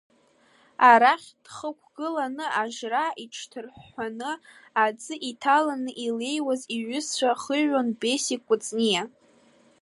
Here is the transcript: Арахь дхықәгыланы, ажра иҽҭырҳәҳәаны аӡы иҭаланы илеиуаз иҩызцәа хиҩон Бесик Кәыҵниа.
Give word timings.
Арахь 0.89 1.29
дхықәгыланы, 1.43 2.45
ажра 2.61 3.05
иҽҭырҳәҳәаны 3.23 4.31
аӡы 4.83 5.15
иҭаланы 5.29 5.91
илеиуаз 6.05 6.61
иҩызцәа 6.75 7.31
хиҩон 7.41 7.87
Бесик 7.99 8.41
Кәыҵниа. 8.47 9.03